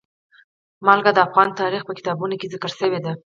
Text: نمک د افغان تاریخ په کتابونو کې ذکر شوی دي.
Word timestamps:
نمک 0.85 1.07
د 1.13 1.19
افغان 1.27 1.49
تاریخ 1.61 1.81
په 1.85 1.93
کتابونو 1.97 2.35
کې 2.39 2.51
ذکر 2.53 2.71
شوی 2.79 2.99
دي. 3.05 3.13